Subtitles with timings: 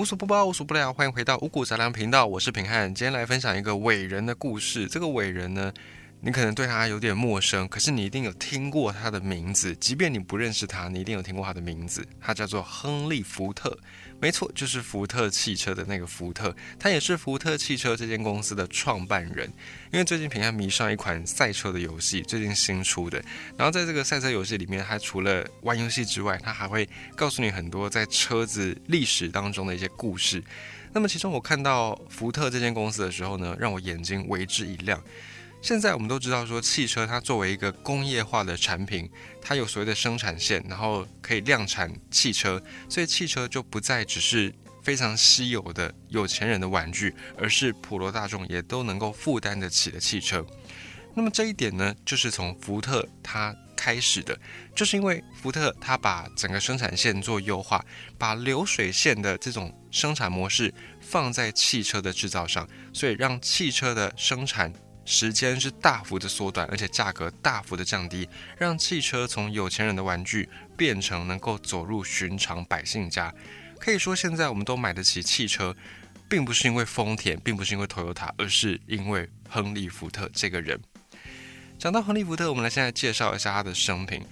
[0.00, 2.86] 无所不包，无所不聊，欢迎回到五谷杂粮频道，我是平汉。
[2.94, 4.86] 今天来分享一个伟人的故事。
[4.86, 5.70] 这个伟人呢，
[6.22, 9.76] 你可能对他有点陌生，可是你一定有听过他的名字。
[9.76, 12.02] 即便你不认识他，你一定有听过他的名字。
[12.18, 13.76] 他叫做亨利·福特。
[14.20, 19.50] 没错，就是福特汽车的那个福特，他也是福特汽车这间公司的创办人。
[19.90, 23.20] 因为最近平安迷上一款赛车的游戏，最近新出的。
[23.56, 26.86] 然后在这个赛车游戏里面，他除了玩游戏之外，他还会
[27.16, 30.44] 告诉你很多在车子历史当中的一些故事。
[30.92, 35.02] 那么其中我看到福特这间公司的时候呢，让我眼睛为之一亮。
[35.62, 39.08] 现在我们都知道，说汽车它作为一个工业化的产品，
[39.42, 44.52] 它有所谓的生产线，然后可以量产汽车，所以汽车就不再只是
[44.82, 50.44] 非常稀有的有钱人的玩具，而是普罗大众也都能够负担得起的汽车。
[51.14, 54.36] 那么这一点呢，就是从福特它开始的，
[54.74, 57.84] 就是因为福特它把整个生产线做优化，
[58.16, 60.72] 把流水线的这种生产模式
[61.02, 64.72] 放在汽车的制造上，所以让汽车的生产。
[65.04, 73.34] 时间是大幅的缩短，而且价格大幅的降低，让汽车从有钱人的玩具变成能够走入寻常百姓家。
[73.78, 75.74] 可以说，现在我们都买得起汽车，
[76.28, 80.78] 并不是因为丰田，并不是因为 Toyota，而是因为亨利·福特这个人。
[81.78, 84.22] 讲到亨利·福特，我们来现在介绍一下他的生平。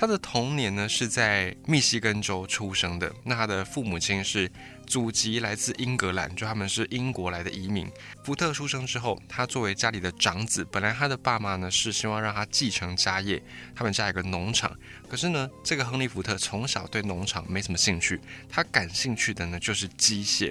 [0.00, 4.50] 他的童年呢是在密西根州出生的，那他的父母亲是
[4.86, 7.86] 祖籍来自英格兰，就他们是英国来的移民。
[8.24, 13.42] 福特出生之后，他作为家里的长子，本来他的爸妈呢是希望让他继承家业，
[13.76, 14.74] 他们家有个农场。
[15.06, 20.50] 可是呢，这个亨利·福特从小对农场没什么兴趣，他感兴趣的呢就是机械。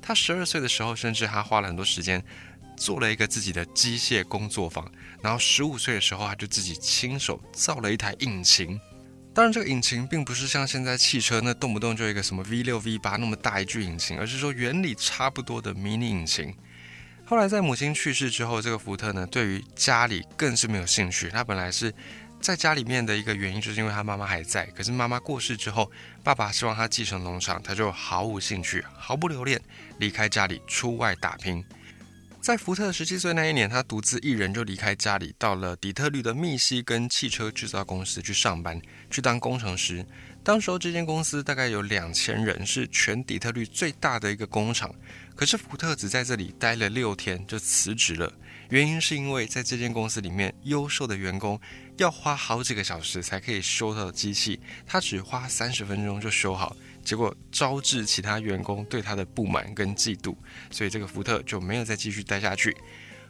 [0.00, 2.22] 他十二岁的时候，甚至他花了很多时间。
[2.76, 4.90] 做了一个自己的机械工作坊，
[5.22, 8.78] 然后十五岁的时候，他就自己亲手造了一台引擎。
[9.34, 16.54] 当然，这个引擎并不是像现在汽车那动不动就一个什么 V 六、V 八那么大一具引擎，而是说原理差不多的迷你引擎。
[17.26, 21.28] 后来在母亲去世之后，这个福特呢，对于家里更是没有兴趣。
[21.28, 21.92] 他本来是
[22.40, 24.64] 在家里面的一个原因，就是因为他妈妈还在。
[24.66, 25.90] 可是妈妈过世之后，
[26.22, 29.60] 爸爸希望他继承农场，他就毫无兴趣，毫不留恋，
[29.98, 31.62] 离开家里出外打拼。
[32.46, 38.80] 在福特十七岁那一年，他独自一人就离开家里，到了底特律的密西根汽车制造公司去上班，
[39.10, 40.06] 去当工程师。
[40.44, 44.94] 当时候这间公司大概有两千人，是全底特律最大的一个工厂。
[45.34, 48.32] 可是福特只在这里待了六天就辞职了，
[48.70, 51.60] 原因是因为在这间公司里面，优秀的员工
[51.96, 56.76] 要花好几个小时才可以修到机器，他只花三十分钟就修好。
[57.06, 60.34] 结果招致其他员工对他的不满跟嫉妒，
[60.72, 62.76] 所以这个福特就没有再继续待下去。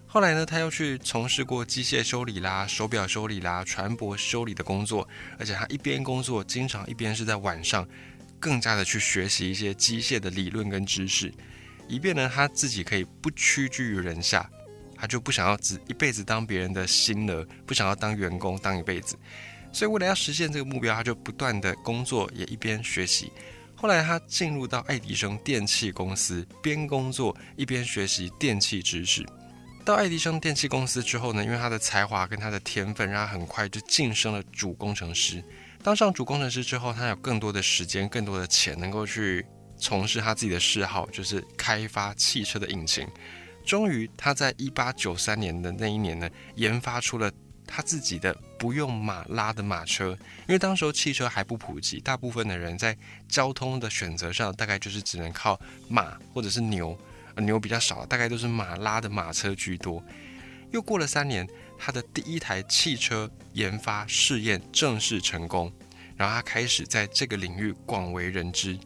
[0.07, 5.07] 后来呢，他又去从事过机械修理啦、手表修理啦、船舶修理的工作，
[5.39, 7.87] 而且他一边工作，经常一边是在晚上，
[8.41, 11.31] 更加的去学习一些机械的理论跟知识，
[11.87, 14.49] 以便呢他自己可以不屈居于人下，
[14.97, 19.19] 他就不想要只一辈子当别人的新儿，不想要当员工当一辈子，
[19.71, 23.31] 所以为了要实现这个目标，他就不断的工作，也一边学习。
[23.79, 29.25] 后来他进入到爱迪生电器公司，边工作一边学习电器知识。
[29.85, 35.45] 到爱迪生电器公司之后呢，因为他的才华跟他的天分，让他很快就晋升了主工程师。
[35.83, 39.45] 当上主工程师之后，他有更多的时间、更多的钱，能够去
[39.79, 43.07] 从事他自己的嗜好，就是开发汽车的引擎。
[43.65, 47.31] 终于，他在一八九三年的那一年呢，研发出了。
[47.67, 50.17] 他自己的不用马拉的马车，
[50.47, 52.97] 因为当时候汽车还不普及，大部分的人在
[53.29, 56.97] 交通的选择上，大概就是只能靠马或者是牛，
[57.37, 60.03] 牛比较少，大概都是马拉的马车居多。
[60.71, 61.47] 又过了三年，
[61.79, 65.73] 他的第一台汽车研发试验正式成功，
[66.17, 68.79] 然后他开始在这个领域广为人知。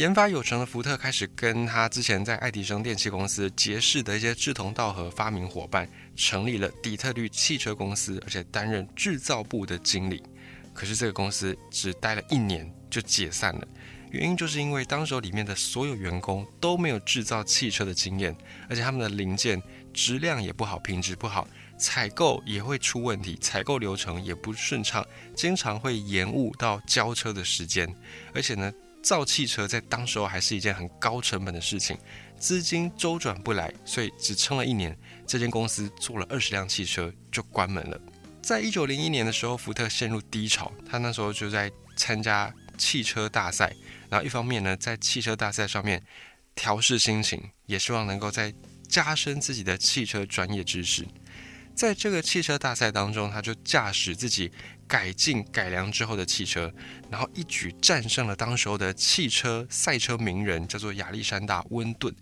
[0.00, 10.22] 研发有成的福特开始跟他之前在爱迪生电器公司结识的一些志同道合发明伙伴，成立了底特律汽车公司，而且担任制造部的经理。
[10.72, 13.68] 可是这个公司只待了一年就解散了，
[14.10, 18.34] 原因就是因为当时里面的所有员工都没有制造汽车的经验，
[18.70, 19.62] 而且他们的零件
[19.92, 21.46] 质量也不好，品质不好，
[21.78, 25.06] 采购也会出问题，采购流程也不顺畅，
[25.36, 27.94] 经常会延误到交车的时间，
[28.32, 28.72] 而且呢。
[29.02, 31.96] 造汽车在当时候还是一件很高成本的事情，
[32.38, 34.96] 资金周转不来，所以只撑了一年。
[35.26, 38.00] 这间公司做了二十辆汽车就关门了。
[38.42, 43.74] 在一九零一年的时候，福特陷入低潮，他那时候就在参加汽车大赛，
[44.08, 46.02] 然后一方面呢，在汽车大赛上面
[46.54, 48.52] 调试心情，也希望能够在
[48.88, 51.06] 加深自己的汽车专业知识。
[51.76, 54.50] 在这个汽车大赛当中，他就驾驶自己
[54.90, 56.68] 改进改良之后的汽车，
[57.08, 62.12] 然后一举战胜了当时候的汽车赛车名人，叫做亚历山大温顿。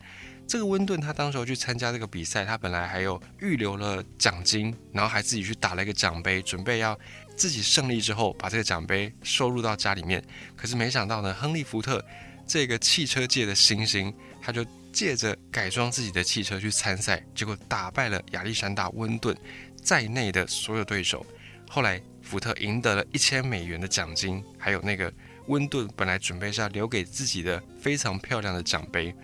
[0.46, 6.98] 这个温顿他当时候去参加这个比赛，他本来还有预留了奖金，然后还自己去打了一个奖杯，准备要
[7.36, 10.22] 自己胜利之后把这个奖杯收入到家里面。
[10.54, 12.04] 可是没想到呢，亨利·福特
[12.46, 14.12] 这个汽车界的新星，
[14.42, 14.62] 他就
[14.92, 19.34] 借着改装自己的汽车去参赛，结果打败了亚历山大·温顿
[19.82, 21.24] 在内的所有对手。
[21.70, 25.10] 后来福特赢得了一千美元的奖金，还有那个
[25.46, 29.14] 温顿本来准备是要留给自己的非常漂亮的奖杯。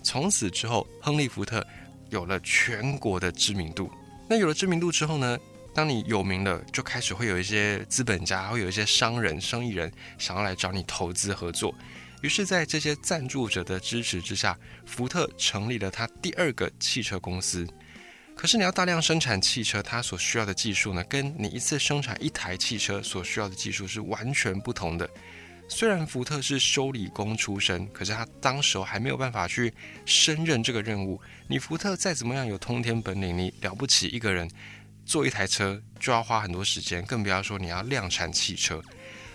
[0.00, 1.66] 从此之后，亨利·福特
[2.10, 3.90] 有了全国的知名度。
[4.28, 5.36] 那有了知名度之后呢？
[5.74, 11.74] 当你有名了，就开始会有一些资本家，会有一些商人、生意人想要来找你投资合作。
[12.20, 14.56] 于是，在这些赞助者的支持之下，
[14.86, 17.66] 福特成立了他第二个汽车公司。
[18.34, 25.08] 可是，你要大量生产汽车，它所需要的技术呢，跟你一次生产一台汽车所需要的技术是完全不同的。
[25.68, 29.72] 虽然福特是修理工出身，可是他当时还没有办法去
[30.04, 31.20] 胜任这个任务。
[31.46, 34.50] 你福特再怎么样有通天本领，你了不起一个人
[35.06, 38.82] 做一台车就要花很多时间，更不要说你要量产汽车。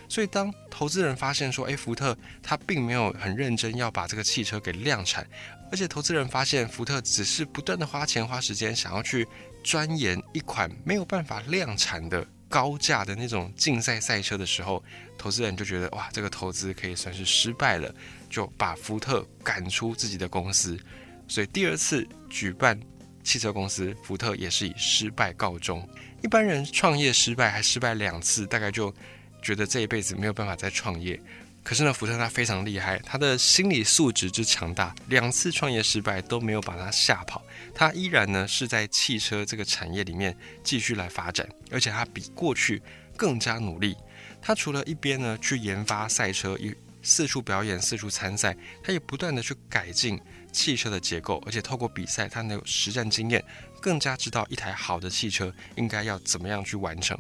[0.10, 5.28] 所以当投资人发现说，诶，福特他并没有很认真要把这个汽车给量产，
[5.72, 9.28] 而且投资人发现福特只是不断的花钱花时间，想要去
[9.64, 12.26] 钻研一款没有办法量产的。
[12.50, 14.82] 高价的那种竞赛赛车的时候，
[15.18, 17.94] 投资人就觉得哇，这个投资可以算是失败了，
[18.30, 20.80] 就把福特赶出自己的公司。
[21.28, 22.80] 所以第二次举办
[23.22, 25.86] 汽车公司，福特也是以失败告终。
[26.24, 28.96] 一般人创业失败还失败两次，大概就
[29.42, 31.22] 觉得这一辈子没有办法再创业。
[31.68, 37.44] 可是呢，福特他非常厉害，他的心理素质之强大，两次创业失败都没有把他吓跑，
[37.76, 40.34] 他依然呢是在汽车这个产业里面
[40.64, 42.82] 继续来发展，而且他比过去
[43.18, 43.98] 更加努力。
[44.42, 46.74] 他除了一边呢去研发赛车，一
[47.04, 50.18] 四处表演、四处参赛，他也不断的去改进
[50.54, 53.44] 汽车的结构，而且透过比赛，他能有实战经验，
[53.82, 57.18] 更加知道一台好的汽车应该要怎么样去完成。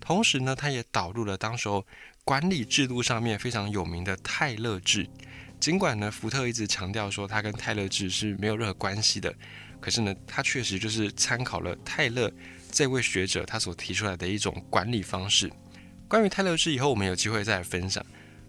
[0.00, 1.86] 同时呢，他也导入了当时候。
[2.26, 5.08] 管理制度上面非常有名的泰勒制，
[5.60, 9.32] 尽管呢福特一直强调说他跟泰勒制是没有任何关系的，
[9.80, 12.28] 可是呢他确实就是参考了泰勒
[12.72, 15.48] 这位学者他所提出来的一种管理方式。
[16.08, 18.04] 关于泰勒制以后我们有机会再来分享。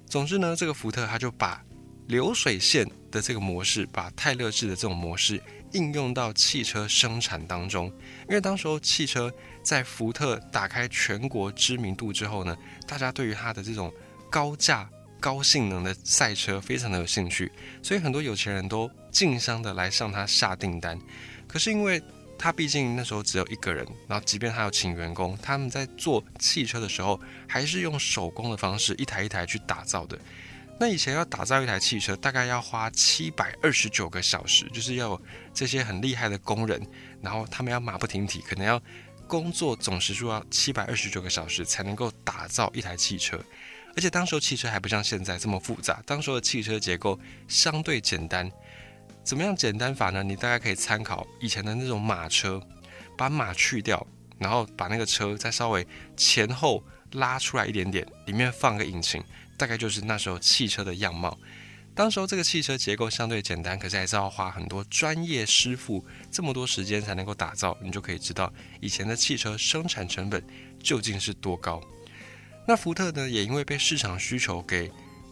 [0.07, 1.63] 总之呢这个福特他就把
[2.07, 5.39] 流水线的这个模式，把泰勒制的这种模式。
[5.71, 7.87] 应用到汽车生产当中，
[8.27, 9.31] 因为当时候汽车
[9.61, 13.93] 在福特打开全国知名度之后呢，大家对于它的这种
[14.29, 20.97] 高价、高性能的赛车非常的有兴趣，所以很多有钱人都竞相的来向他下订单。
[21.47, 22.01] 可是因为
[22.37, 30.17] 他毕竟那时候只有一个人，然后即便他要请员工，他们在做汽车的时候还是用手工的方式一台一台去打造的。
[30.79, 35.19] 那以前要打造一台汽车，大概要花七百二十九个小时，就是要
[35.53, 36.81] 这些很厉害的工人，
[37.21, 38.81] 然后他们要马不停蹄，可能要
[39.27, 43.43] 工作总时数要七百二十九个小时才能够打造一台汽车。
[43.95, 48.51] 而且当时候汽车还不像现在这么复杂，当时候的汽车结构相对简单。
[49.23, 50.21] 怎么样简单法呢？
[50.21, 52.61] 你大概可以参考以前的那种马车，
[53.17, 54.05] 把马去掉，
[54.37, 55.85] 然后把那个车再稍微
[56.15, 59.23] 前后拉出来一点点，里面放个引擎。
[59.57, 61.35] 大概就是那时候汽车的样貌。
[61.95, 67.75] 当时候这个汽车结构相对简单，可是还是要花很多专业师傅这么多时间才能够打造。
[67.81, 70.43] 你就可以知道以前的汽车生产成本
[70.79, 71.81] 究竟是多高。
[72.67, 74.91] 那福特呢，也因为被市场需求给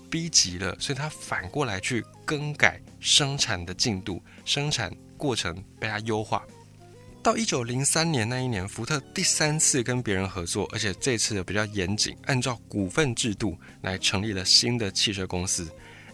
[0.10, 6.44] 逼急了，所以他反过来去更改生产的进度，生产过程被他优化。
[7.25, 15.67] 到一九零三年那一年，福特第三次跟别人合作，而且这次比较严谨，按照股份制度来成立了新的汽车公司。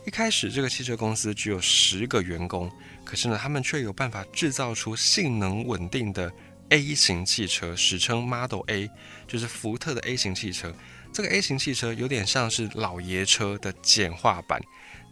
[0.08, 2.72] 一开始，这个汽车公司只有十个员工，
[3.04, 6.32] 可是呢，他们却有办法制造出性能稳定的
[6.70, 8.90] A 型汽车，史称 Model A，
[9.28, 10.74] 就是福特的 A 型汽车。
[11.12, 14.62] 这个 A 型汽车有点像是老爷车的简化版，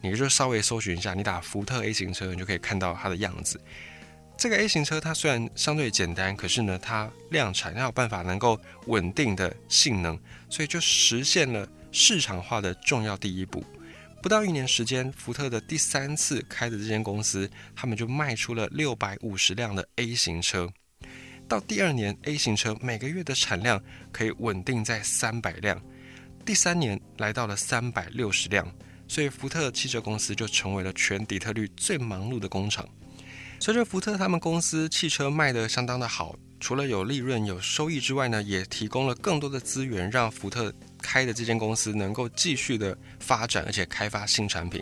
[0.01, 3.59] 你就稍微搜寻一下，你打福特 A 型车，你就可以看到它的样子。
[4.39, 10.17] 这个 A 型车它虽然相对简单，可是呢，它量产要有办法能够稳定的性能，
[10.49, 13.61] 所以就实现了市场化的重要第一步。
[14.23, 20.69] 不到一年时间，福特的第三次开的这间公司，他们就卖出了六百五十辆的 A 型车。
[21.45, 25.81] 到第二年，A 型车每个月的产量可以稳定在三百辆。
[26.45, 28.65] 第三年来到了三百六十辆，
[29.05, 32.87] 所以福特汽车公司就成为了全底特律最忙碌的工厂。
[33.61, 44.81] 随着福特他们公司汽车卖得相当的好，除了有利润、有收益之外呢，也提供了更多的资源，让福特开的这间公司能够继续的发展，而且开发新产品。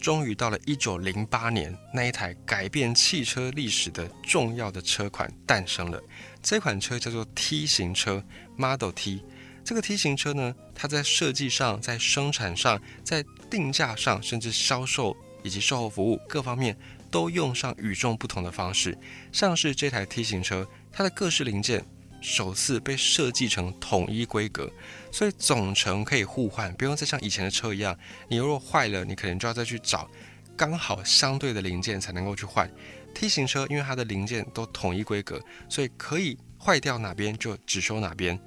[0.00, 6.02] 终于到了一九零八年，那一台改变汽车历史的重要的车款诞生了。
[6.42, 8.22] 这款车叫做 T 型车
[8.56, 9.22] Model T。
[9.64, 16.76] 这个 T 型车呢，它在设计上、在生产上、在定价上，甚至销售以及售后服务各方面，
[17.10, 18.96] 都用上与众不同的方式。
[19.32, 21.84] 像是这台 T 型车，它的各式零件
[22.20, 24.70] 首次被设计成统一规格，
[25.12, 27.96] 所以总成可以互换，不用再像以前的车一样，
[28.28, 30.10] 你如果坏了，你可能就要再去找
[30.56, 32.70] 刚好相对的零件才能够去换。
[33.14, 38.38] T 型车因为它的零件都统一规格，所以可以坏掉哪边就只修哪边。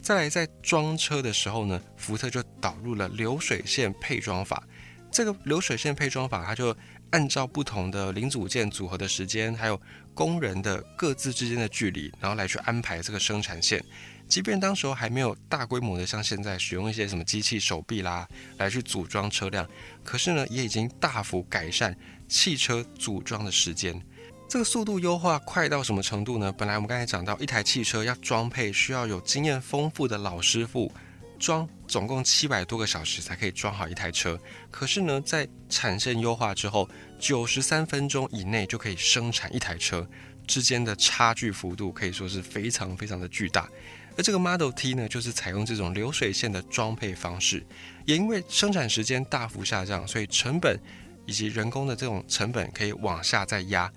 [0.00, 4.62] 再来，在装车的时候呢，福特就导入了流水线配装法。
[5.10, 6.76] 这个流水线配装法，它就
[7.10, 9.80] 按照不同的零组件组合的时间，还有
[10.14, 13.82] 工人的各自之间的距离，然后来去安排这个生产线。
[14.28, 19.66] 即便当时候还没有大规模的像现在使用一些什么机器手臂啦来去组装车辆，
[20.04, 21.96] 可是呢，也已经大幅改善
[22.28, 23.98] 汽车组装的时间。
[24.46, 26.52] 这个速度优化快到什么程度呢？
[26.52, 30.92] 本来我们刚才讲到，一台汽车要装配需要有经验丰富的老师傅
[31.38, 34.38] 装，总共七百多个小时才可以装好一台车。
[34.70, 40.06] 可是呢，在产线优化之后，九十三分钟以内就可以生产一台车，
[40.46, 43.68] 之间的差距幅度可以说是非常非常的巨大。
[44.16, 47.64] 而这个 Model T 呢，就是采用这种流水线的装配方式，
[48.04, 50.76] 也因为生产时间大幅下降，所以成本
[51.24, 53.90] 以及人工的这种成本可以往下再压。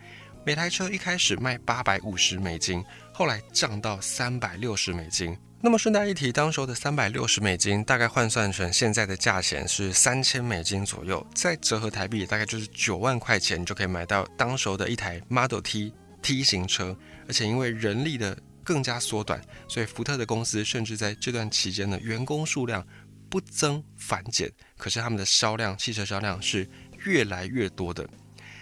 [0.43, 2.83] 每台车一开始卖八百五十美金，
[3.21, 5.37] 后来降到三百六十美金。
[5.61, 16.97] 那么顺带一提，当时候的三百六十美金大概换算成现在的价钱是三千美金左右，再折合台币大概就是九万块钱就可以买到当时候的一台 Model T T 型车。
[17.27, 22.83] 而且因为人力的更加缩短，所以福特的公司甚至在这段期间呢，员工数量
[23.29, 26.67] 不增反减，可是他们的销量，汽车销量是
[27.05, 28.03] 越来越多的。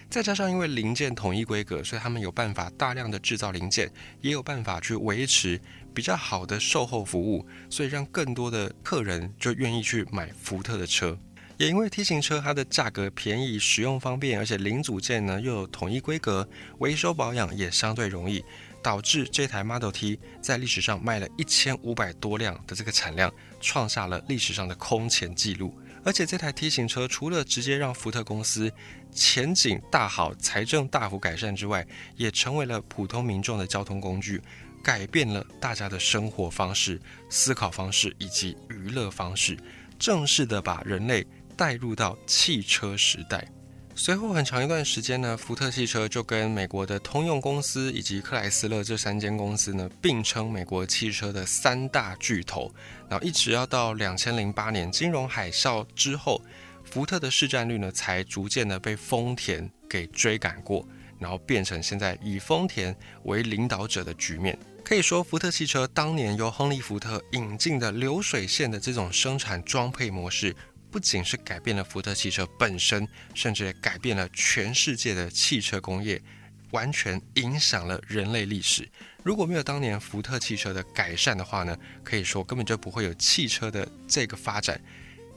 [0.10, 5.62] 再加上因为零件统一规格，所以他们有办法大量的制造零件，也有办法去维持
[5.94, 11.16] 比较好的售后服务，所以让更多的客人就愿意去买福特的车。
[11.58, 16.48] 也因为 T 型车它的价格便宜、使用方便，而且零组件呢又有统一规格，
[16.80, 18.44] 维修保养也相对容易，
[18.82, 25.78] 导致这台 Model T 在历史上卖了一千五百多辆的这个产量，创下了历史上的空前纪录。
[26.04, 28.72] 而且这台 T 型车除了直接让福特公司
[29.12, 34.42] 前景大好、财政大幅改善之外，也成为了普通民众的交通工具，
[34.84, 39.58] 改变了大家的生活方式、思考方式以及娱乐方式，
[39.98, 41.26] 正式的把人类
[41.58, 43.46] 带入到汽车时代。
[44.02, 52.74] 随后很长一段时间呢，福特汽车就跟美国的通用公司以及克莱斯勒这三间公司呢并称美国汽车的三大巨头。
[53.10, 56.42] 然后一直要到两千零八年金融海啸之后，
[56.86, 60.88] 福特的市占率呢才逐渐的被丰田给追赶过，
[61.20, 64.58] 然后变成现在以丰田为领导者的局面。
[64.86, 70.56] 可以说，福特汽车当年由亨利·福特引进的流水线的这种生产装配模式。
[70.92, 76.22] 不仅是改变了福特汽车本身，甚至也改变了全世界的汽车工业，
[76.72, 78.90] 完全影响了人类历史。
[79.24, 84.82] 如果没有当年福特汽车的改善的话呢，可以说根本就不会有汽车的这个发展，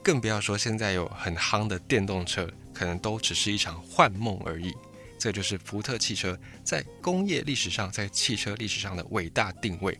[0.01, 4.73] 更不要说现在有很夯的电动车，可能都只是一场幻梦而已。
[5.19, 9.97] 这就是福特汽车在工业历史上，在汽车历史上的伟大定位。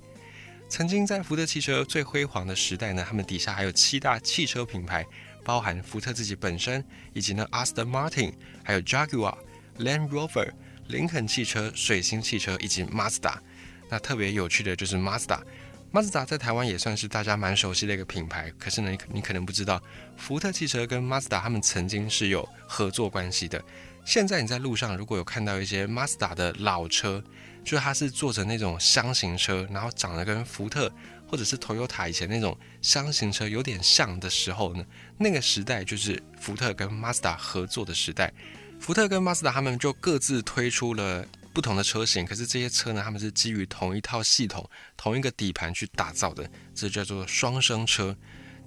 [0.68, 5.06] 曾经在福特汽车最辉煌的时代呢，他们底下还有七大汽车品牌。
[5.44, 6.84] 包含福特自己本身，
[7.14, 8.34] 以及呢，Aston Martin，
[8.64, 9.38] 还有 Jaguar、
[9.80, 10.52] Land Rover、
[10.88, 13.36] 林肯汽车、水星汽车以及 Mazda。
[13.90, 18.52] 那特别有趣的就是 Mazda，Mazda 在台湾也算是大家蛮熟悉的一个品牌。
[18.58, 19.82] 可是呢，你你可能不知道，
[20.18, 23.64] 福特汽车跟 Mazda 他们曾经是有合作关系的。
[24.06, 27.24] 现在你在路上如果有看到一些 Mazda 的老车，
[27.64, 30.92] 就是它是做成那种箱型车，然后长得跟福特。
[31.26, 34.86] 或者是 Toyota 以前那种箱型车有点像的时候呢，
[35.18, 38.32] 那个时代就是福特跟 Mazda 合作的时代。
[38.80, 48.16] 福特跟 Mazda 他们就各自推出了不同的车型，可是这些车呢，他们是基于同一套系统、同一个底盘去打造的，这叫做双生车。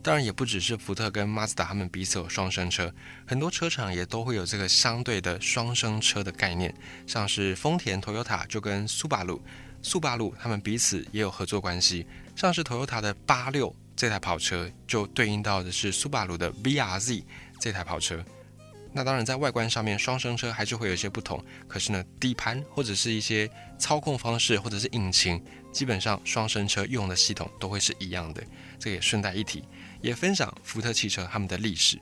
[0.07, 2.95] 当然也不只是福特跟马自达他们彼此有双生车，
[3.27, 6.73] 很多车厂也都会有这个相对的双生车的概念，
[7.09, 9.43] 像是丰田 Toyota 就跟苏巴鲁，
[9.83, 17.25] 苏巴鲁他们彼此也有合作关系，像是 Toyota 的八六这台跑车就对应到的是苏巴鲁的 VRZ
[17.59, 18.25] 这台跑车。
[18.93, 21.45] 那当然，在外观上面，双生车还是会有一些不同。
[21.69, 28.43] 可是呢，底盘或者是一些操控方式，或者是引擎，基本上双生车用的系统都会是一样的。
[28.79, 29.65] 这个也顺带一提。
[30.01, 31.99] 也分享福特汽车他们的历史。